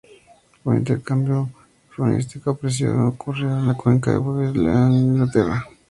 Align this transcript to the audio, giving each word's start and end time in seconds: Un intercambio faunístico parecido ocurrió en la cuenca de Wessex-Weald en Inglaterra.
Un 0.65 0.77
intercambio 0.77 1.47
faunístico 1.95 2.55
parecido 2.57 3.07
ocurrió 3.09 3.51
en 3.55 3.67
la 3.67 3.75
cuenca 3.75 4.09
de 4.09 4.17
Wessex-Weald 4.17 4.67
en 4.87 4.91
Inglaterra. 4.93 5.67